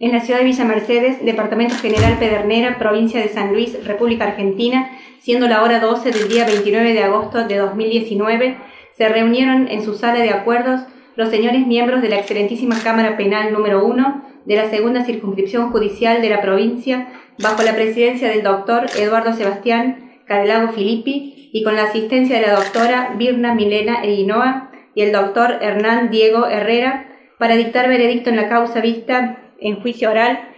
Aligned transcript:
en 0.00 0.12
la 0.12 0.20
ciudad 0.20 0.38
de 0.38 0.44
Villa 0.44 0.64
Mercedes, 0.64 1.24
Departamento 1.24 1.74
General 1.74 2.18
Pedernera, 2.18 2.78
provincia 2.78 3.20
de 3.20 3.28
San 3.28 3.52
Luis, 3.52 3.84
República 3.84 4.24
Argentina, 4.26 4.90
siendo 5.20 5.48
la 5.48 5.62
hora 5.62 5.80
12 5.80 6.12
del 6.12 6.28
día 6.28 6.46
29 6.46 6.92
de 6.92 7.02
agosto 7.02 7.48
de 7.48 7.56
2019, 7.56 8.56
se 8.96 9.08
reunieron 9.08 9.66
en 9.66 9.82
su 9.82 9.94
sala 9.94 10.20
de 10.20 10.30
acuerdos 10.30 10.82
los 11.16 11.30
señores 11.30 11.66
miembros 11.66 12.00
de 12.00 12.10
la 12.10 12.18
excelentísima 12.20 12.80
Cámara 12.80 13.16
Penal 13.16 13.52
número 13.52 13.84
1 13.84 14.24
de 14.44 14.56
la 14.56 14.70
segunda 14.70 15.04
circunscripción 15.04 15.72
judicial 15.72 16.22
de 16.22 16.30
la 16.30 16.40
provincia, 16.40 17.08
bajo 17.40 17.64
la 17.64 17.74
presidencia 17.74 18.28
del 18.28 18.44
doctor 18.44 18.86
Eduardo 18.96 19.32
Sebastián 19.32 20.22
Cadelago 20.26 20.72
Filippi 20.72 21.50
y 21.52 21.64
con 21.64 21.74
la 21.74 21.84
asistencia 21.84 22.36
de 22.36 22.46
la 22.46 22.54
doctora 22.54 23.14
Birna 23.18 23.52
Milena 23.54 24.04
Eguinoa 24.04 24.70
y 24.94 25.02
el 25.02 25.10
doctor 25.10 25.58
Hernán 25.60 26.10
Diego 26.10 26.46
Herrera, 26.46 27.08
para 27.38 27.56
dictar 27.56 27.88
veredicto 27.88 28.30
en 28.30 28.36
la 28.36 28.48
causa 28.48 28.80
vista 28.80 29.47
en 29.60 29.80
juicio 29.80 30.10
oral 30.10 30.54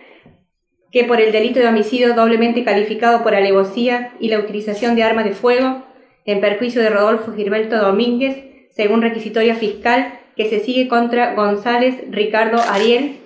que 0.92 1.04
por 1.04 1.20
el 1.20 1.32
delito 1.32 1.60
de 1.60 1.68
homicidio 1.68 2.14
doblemente 2.14 2.64
calificado 2.64 3.22
por 3.22 3.34
alevosía 3.34 4.12
y 4.18 4.28
la 4.28 4.40
utilización 4.40 4.96
de 4.96 5.04
arma 5.04 5.22
de 5.22 5.32
fuego 5.32 5.84
en 6.24 6.40
perjuicio 6.40 6.82
de 6.82 6.90
Rodolfo 6.90 7.32
Gilberto 7.32 7.76
Domínguez, 7.76 8.44
según 8.70 9.02
requisitoria 9.02 9.54
fiscal, 9.54 10.18
que 10.36 10.48
se 10.48 10.60
sigue 10.60 10.88
contra 10.88 11.34
González 11.34 12.02
Ricardo 12.10 12.60
Ariel, 12.60 13.18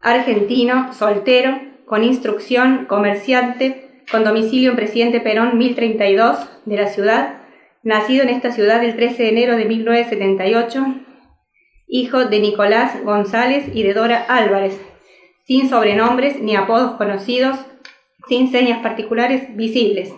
argentino, 0.00 0.92
soltero, 0.92 1.60
con 1.86 2.04
instrucción, 2.04 2.86
comerciante, 2.86 4.04
con 4.10 4.24
domicilio 4.24 4.70
en 4.70 4.76
Presidente 4.76 5.20
Perón 5.20 5.58
1032 5.58 6.38
de 6.64 6.76
la 6.76 6.86
ciudad, 6.86 7.40
nacido 7.82 8.22
en 8.22 8.30
esta 8.30 8.52
ciudad 8.52 8.82
el 8.84 8.96
13 8.96 9.22
de 9.22 9.28
enero 9.28 9.56
de 9.56 9.64
1978, 9.64 10.86
hijo 11.90 12.24
de 12.24 12.38
Nicolás 12.38 13.02
González 13.02 13.64
y 13.74 13.82
de 13.82 13.94
Dora 13.94 14.24
Álvarez, 14.28 14.80
sin 15.44 15.68
sobrenombres 15.68 16.40
ni 16.40 16.54
apodos 16.54 16.92
conocidos, 16.92 17.58
sin 18.28 18.52
señas 18.52 18.80
particulares 18.80 19.56
visibles. 19.56 20.14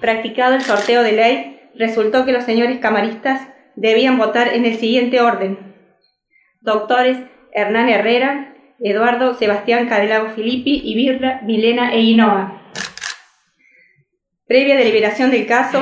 Practicado 0.00 0.54
el 0.54 0.60
sorteo 0.60 1.02
de 1.02 1.12
ley, 1.12 1.60
resultó 1.74 2.26
que 2.26 2.32
los 2.32 2.44
señores 2.44 2.78
camaristas 2.78 3.48
debían 3.74 4.18
votar 4.18 4.48
en 4.48 4.66
el 4.66 4.76
siguiente 4.76 5.22
orden. 5.22 5.74
Doctores 6.60 7.16
Hernán 7.52 7.88
Herrera, 7.88 8.54
Eduardo 8.78 9.34
Sebastián 9.34 9.88
Cadelago 9.88 10.30
Filippi 10.30 10.82
y 10.84 10.94
Birra 10.94 11.40
Milena 11.42 11.94
Eguinoa. 11.94 12.60
Previa 14.46 14.76
deliberación 14.76 15.30
del 15.30 15.46
caso, 15.46 15.80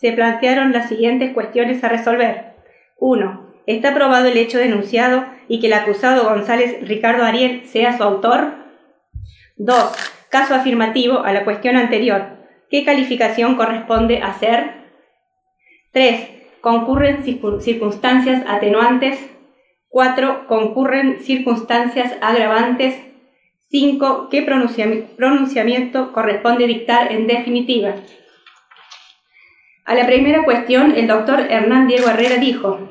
se 0.00 0.12
plantearon 0.12 0.72
las 0.72 0.88
siguientes 0.88 1.32
cuestiones 1.32 1.84
a 1.84 1.88
resolver. 1.88 2.56
1 2.96 3.51
¿Está 3.66 3.94
probado 3.94 4.26
el 4.26 4.36
hecho 4.36 4.58
denunciado 4.58 5.24
y 5.48 5.60
que 5.60 5.68
el 5.68 5.74
acusado 5.74 6.24
González 6.24 6.86
Ricardo 6.86 7.24
Ariel 7.24 7.66
sea 7.66 7.96
su 7.96 8.02
autor? 8.02 8.54
2. 9.56 9.76
Caso 10.30 10.54
afirmativo 10.54 11.20
a 11.20 11.32
la 11.32 11.44
cuestión 11.44 11.76
anterior. 11.76 12.38
¿Qué 12.70 12.84
calificación 12.84 13.56
corresponde 13.56 14.22
hacer? 14.22 14.82
3. 15.92 16.28
¿Concurren 16.60 17.22
circunstancias 17.22 18.42
atenuantes? 18.48 19.18
4. 19.88 20.46
¿Concurren 20.48 21.20
circunstancias 21.20 22.14
agravantes? 22.20 22.96
5. 23.70 24.28
¿Qué 24.30 24.42
pronunciamiento 24.42 26.12
corresponde 26.12 26.66
dictar 26.66 27.12
en 27.12 27.26
definitiva? 27.26 27.94
A 29.84 29.94
la 29.94 30.06
primera 30.06 30.44
cuestión, 30.44 30.94
el 30.96 31.06
doctor 31.06 31.40
Hernán 31.40 31.88
Diego 31.88 32.08
Herrera 32.08 32.36
dijo, 32.36 32.90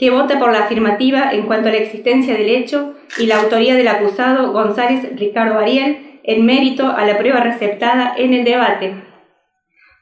que 0.00 0.08
vota 0.08 0.38
por 0.38 0.50
la 0.50 0.60
afirmativa 0.60 1.30
en 1.30 1.42
cuanto 1.42 1.68
a 1.68 1.72
la 1.72 1.76
existencia 1.76 2.32
del 2.32 2.48
hecho 2.48 2.94
y 3.18 3.26
la 3.26 3.38
autoría 3.38 3.74
del 3.74 3.86
acusado 3.86 4.50
González 4.50 5.06
Ricardo 5.14 5.58
Ariel 5.58 6.20
en 6.24 6.46
mérito 6.46 6.86
a 6.86 7.04
la 7.04 7.18
prueba 7.18 7.40
receptada 7.40 8.14
en 8.16 8.32
el 8.32 8.44
debate. 8.44 8.94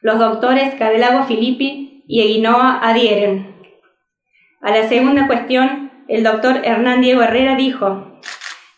Los 0.01 0.17
doctores 0.17 0.73
Cadelago 0.75 1.25
Filippi 1.25 2.05
y 2.07 2.21
Eguinoa 2.21 2.79
adhieren. 2.81 3.55
A 4.61 4.71
la 4.71 4.87
segunda 4.87 5.27
cuestión, 5.27 5.91
el 6.07 6.23
doctor 6.23 6.61
Hernán 6.63 7.01
Diego 7.01 7.21
Herrera 7.21 7.57
dijo 7.57 8.21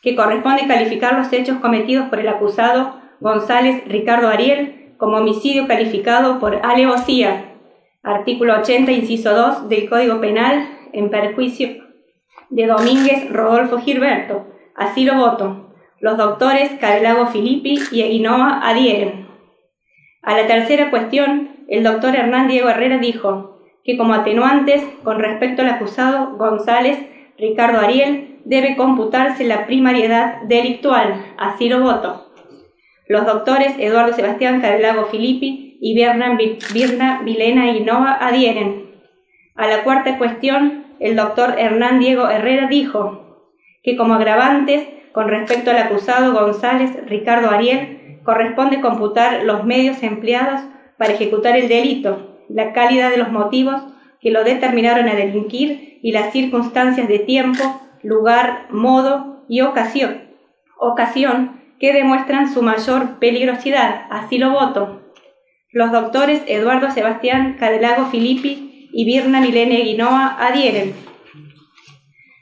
que 0.01 0.15
corresponde 0.15 0.65
calificar 0.65 1.13
los 1.19 1.31
hechos 1.31 1.59
cometidos 1.59 2.09
por 2.09 2.19
el 2.19 2.29
acusado 2.29 2.99
González 3.19 3.83
Ricardo 3.85 4.27
Ariel 4.27 4.95
como 4.97 5.17
homicidio 5.17 5.67
calificado 5.67 6.39
por 6.39 6.65
alevosía, 6.65 7.57
artículo 8.01 8.55
80, 8.55 8.91
inciso 8.91 9.35
2 9.35 9.69
del 9.69 9.87
Código 9.87 10.19
Penal 10.19 10.80
en 10.93 11.09
perjuicio 11.09 11.83
de 12.49 12.67
Domínguez 12.67 13.29
Rodolfo 13.31 13.79
Gilberto. 13.79 14.47
Así 14.75 15.05
lo 15.05 15.15
voto. 15.15 15.73
Los 15.99 16.17
doctores 16.17 16.71
Carelago 16.79 17.27
Filippi 17.27 17.79
y 17.91 18.01
Eguinoa 18.01 18.61
adhieren. 18.63 19.27
A 20.21 20.35
la 20.37 20.47
tercera 20.47 20.89
cuestión, 20.89 21.65
el 21.67 21.83
doctor 21.83 22.15
Hernán 22.15 22.47
Diego 22.47 22.69
Herrera 22.69 22.97
dijo 22.97 23.59
que 23.83 23.97
como 23.97 24.13
atenuantes 24.13 24.83
con 25.03 25.19
respecto 25.19 25.61
al 25.61 25.69
acusado 25.69 26.37
González 26.37 26.99
Ricardo 27.37 27.79
Ariel 27.79 28.39
debe 28.45 28.75
computarse 28.75 29.43
la 29.45 29.65
primariedad 29.65 30.41
delictual. 30.43 31.25
Así 31.37 31.69
lo 31.69 31.81
voto. 31.81 32.27
Los 33.07 33.25
doctores 33.25 33.73
Eduardo 33.79 34.13
Sebastián 34.13 34.61
Carelago 34.61 35.05
Filippi 35.05 35.77
y 35.81 35.95
Birna, 35.95 37.21
Vilena 37.23 37.69
Eguinoa 37.69 38.13
adhieren. 38.21 38.80
A 39.55 39.67
la 39.67 39.83
cuarta 39.83 40.17
cuestión, 40.17 40.85
el 40.99 41.15
doctor 41.15 41.55
Hernán 41.57 41.99
Diego 41.99 42.29
Herrera 42.29 42.67
dijo 42.67 43.47
que 43.83 43.97
como 43.97 44.13
agravantes 44.13 44.87
con 45.11 45.27
respecto 45.27 45.71
al 45.71 45.77
acusado 45.77 46.33
González 46.33 46.91
Ricardo 47.07 47.49
Ariel 47.49 48.19
corresponde 48.23 48.81
computar 48.81 49.43
los 49.43 49.65
medios 49.65 50.03
empleados 50.03 50.61
para 50.97 51.13
ejecutar 51.13 51.57
el 51.57 51.67
delito, 51.67 52.37
la 52.49 52.73
calidad 52.73 53.09
de 53.09 53.17
los 53.17 53.31
motivos 53.31 53.81
que 54.21 54.31
lo 54.31 54.43
determinaron 54.43 55.09
a 55.09 55.15
delinquir 55.15 55.99
y 56.01 56.11
las 56.11 56.31
circunstancias 56.31 57.07
de 57.07 57.19
tiempo, 57.19 57.81
lugar, 58.03 58.67
modo 58.69 59.43
y 59.49 59.61
ocasión, 59.61 60.29
ocasión 60.77 61.59
que 61.79 61.93
demuestran 61.93 62.53
su 62.53 62.61
mayor 62.61 63.17
peligrosidad. 63.19 64.05
Así 64.11 64.37
lo 64.37 64.51
voto. 64.51 65.01
Los 65.71 65.91
doctores 65.91 66.43
Eduardo 66.47 66.91
Sebastián 66.91 67.57
Cadelago 67.59 68.05
Filippi 68.05 68.70
y 68.93 69.05
Birna 69.05 69.41
Milene 69.41 69.81
Guinoa 69.81 70.37
adhieren. 70.39 70.93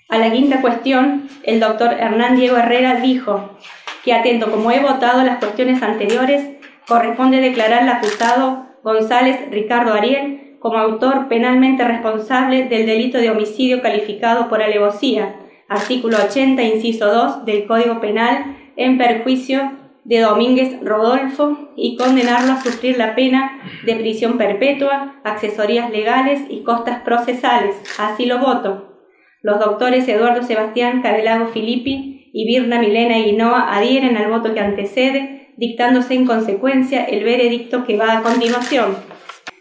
A 0.10 0.18
la 0.18 0.32
quinta 0.32 0.62
cuestión, 0.62 1.30
el 1.44 1.60
doctor 1.60 1.94
Hernán 1.94 2.36
Diego 2.36 2.58
Herrera 2.58 2.96
dijo 2.96 3.58
que, 4.04 4.14
atento 4.14 4.50
como 4.52 4.72
he 4.72 4.80
votado 4.80 5.24
las 5.24 5.38
cuestiones 5.38 5.84
anteriores, 5.84 6.58
corresponde 6.88 7.42
declarar 7.42 7.84
al 7.84 7.90
acusado 7.90 8.66
González 8.84 9.40
Ricardo 9.52 9.94
Ariel 9.94 10.58
como 10.60 10.78
autor 10.78 11.28
penalmente 11.28 11.84
responsable 11.88 12.66
del 12.68 12.86
delito 12.86 13.18
de 13.18 13.30
homicidio 13.30 13.82
calificado 13.82 14.50
por 14.50 14.62
alevosía, 14.62 15.36
artículo 15.68 16.18
80, 16.18 16.62
inciso 16.64 17.06
2 17.06 17.46
del 17.46 17.68
Código 17.68 18.02
Penal, 18.02 18.58
en 18.76 18.98
perjuicio 18.98 19.72
de 20.10 20.22
Domínguez 20.22 20.80
Rodolfo 20.82 21.70
y 21.76 21.96
condenarlo 21.96 22.54
a 22.54 22.62
sufrir 22.64 22.98
la 22.98 23.14
pena 23.14 23.62
de 23.86 23.96
prisión 23.96 24.40
perpetua, 24.40 25.22
accesorías 25.24 25.92
legales 25.92 26.42
y 26.50 26.64
costas 26.64 27.02
procesales. 27.02 27.76
Así 28.00 28.26
lo 28.26 28.40
voto. 28.40 29.06
Los 29.44 29.60
doctores 29.60 30.08
Eduardo 30.08 30.42
Sebastián 30.42 31.04
Cabelago 31.04 31.50
Filippi 31.50 32.32
y 32.34 32.48
Birna 32.48 32.80
Milena 32.80 33.20
Guinoa 33.20 33.72
adhieren 33.72 34.18
al 34.18 34.32
voto 34.32 34.56
que 34.56 34.60
antecede, 34.60 35.54
dictándose 35.58 36.16
en 36.16 36.26
consecuencia 36.26 37.06
el 37.06 37.24
veredicto 37.24 37.86
que 37.86 37.96
va 37.96 38.18
a 38.18 38.24
continuación. 38.24 38.98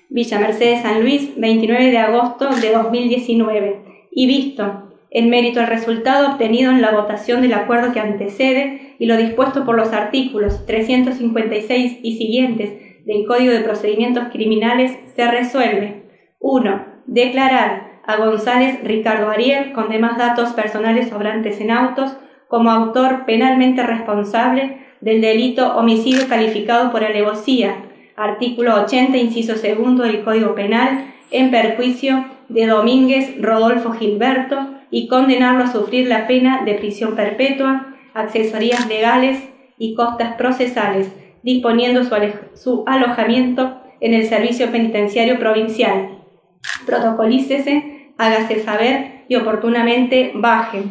Villa 0.09 0.39
Mercedes 0.39 0.81
San 0.81 1.03
Luis, 1.03 1.39
29 1.39 1.91
de 1.91 1.99
agosto 1.99 2.49
de 2.49 2.73
2019. 2.73 4.09
Y 4.13 4.27
visto 4.27 4.88
en 5.11 5.31
mérito 5.31 5.61
al 5.61 5.67
resultado 5.67 6.33
obtenido 6.33 6.71
en 6.71 6.83
la 6.83 6.91
votación 6.91 7.43
del 7.43 7.55
acuerdo 7.55 7.93
que 7.93 8.01
antecede 8.01 8.97
y 8.99 9.07
lo 9.07 9.17
dispuesto 9.17 9.65
por 9.65 9.77
los 9.77 9.93
artículos 9.93 10.67
356 10.67 12.01
y 12.03 12.17
siguientes 12.17 12.73
del 13.07 13.27
Código 13.27 13.53
de 13.53 13.61
Procedimientos 13.61 14.25
Criminales, 14.33 14.99
se 15.17 15.31
resuelve 15.31 16.03
1. 16.41 16.85
Declarar 17.07 18.01
a 18.07 18.17
González 18.17 18.81
Ricardo 18.85 19.31
Ariel, 19.31 19.73
con 19.73 19.89
demás 19.89 20.19
datos 20.19 20.51
personales 20.51 21.09
sobrantes 21.09 21.61
en 21.61 21.71
autos, 21.71 22.17
como 22.49 22.71
autor 22.71 23.25
penalmente 23.25 23.83
responsable 23.83 24.79
del 25.01 25.21
delito 25.21 25.77
homicidio 25.77 26.29
calificado 26.29 26.91
por 26.91 27.05
alevosía, 27.05 27.77
artículo 28.17 28.75
80, 28.83 29.17
inciso 29.17 29.57
segundo 29.57 30.05
del 30.05 30.25
Código 30.25 30.55
Penal, 30.55 31.15
en 31.31 31.51
perjuicio 31.51 32.25
de 32.49 32.67
Domínguez 32.67 33.41
Rodolfo 33.41 33.93
Gilberto, 33.93 34.79
y 34.91 35.09
condenarlo 35.09 35.65
a 35.65 35.73
sufrir 35.73 36.09
la 36.09 36.27
pena 36.27 36.65
de 36.65 36.75
prisión 36.75 37.15
perpetua, 37.15 37.95
accesorías 38.15 38.89
legales 38.89 39.49
y 39.79 39.95
costas 39.95 40.35
procesales, 40.35 41.13
disponiendo 41.43 42.03
su, 42.55 42.85
alojamiento 42.87 43.81
en 44.01 44.15
el 44.15 44.27
Servicio 44.27 44.71
Penitenciario 44.71 45.39
Provincial. 45.39 46.19
Protocolícese, 46.87 48.13
hágase 48.17 48.61
saber 48.61 49.25
y 49.29 49.37
oportunamente 49.37 50.33
baje. 50.35 50.83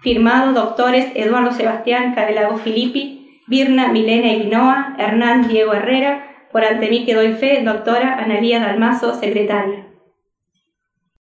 Firmado 0.00 0.52
doctores 0.52 1.06
Eduardo 1.14 1.52
Sebastián 1.52 2.14
Cadelago 2.14 2.58
Filippi, 2.58 3.40
Birna 3.46 3.88
Milena 3.88 4.34
Guinoa, 4.34 4.96
Hernán 4.98 5.48
Diego 5.48 5.72
Herrera, 5.72 6.48
por 6.52 6.64
ante 6.64 6.90
mí 6.90 7.04
que 7.04 7.14
doy 7.14 7.32
fe, 7.32 7.62
doctora 7.64 8.18
Analía 8.18 8.60
Dalmazo, 8.60 9.14
secretaria. 9.14 9.91